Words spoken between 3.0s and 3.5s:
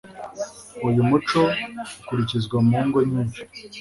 nyinshi